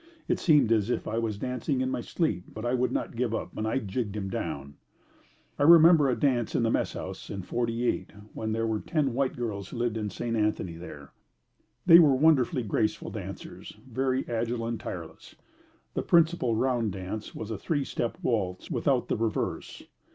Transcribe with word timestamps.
It 0.27 0.39
seemed 0.39 0.71
as 0.71 0.89
if 0.89 1.07
I 1.07 1.19
was 1.19 1.37
dancing 1.37 1.79
in 1.79 1.91
my 1.91 2.01
sleep, 2.01 2.45
but 2.55 2.65
I 2.65 2.73
would 2.73 2.91
not 2.91 3.15
give 3.15 3.35
up 3.35 3.55
and 3.55 3.87
jigged 3.87 4.17
him 4.17 4.31
down. 4.31 4.73
I 5.59 5.61
remember 5.63 6.09
a 6.09 6.19
dance 6.19 6.55
in 6.55 6.63
the 6.63 6.71
messhouse 6.71 7.29
in 7.29 7.43
'48 7.43 8.11
when 8.33 8.51
there 8.51 8.65
were 8.65 8.79
ten 8.79 9.13
white 9.13 9.35
girls 9.35 9.69
who 9.69 9.77
lived 9.77 9.97
in 9.97 10.09
St. 10.09 10.35
Anthony 10.35 10.75
there. 10.75 11.11
They 11.85 11.99
were 11.99 12.15
wonderfully 12.15 12.63
graceful 12.63 13.11
dancers 13.11 13.75
very 13.87 14.27
agile 14.27 14.65
and 14.65 14.79
tireless. 14.79 15.35
The 15.93 16.01
principal 16.01 16.55
round 16.55 16.93
dance 16.93 17.35
was 17.35 17.51
a 17.51 17.57
three 17.59 17.83
step 17.85 18.17
waltz 18.23 18.71
without 18.71 19.07
the 19.07 19.17
reverse. 19.17 19.83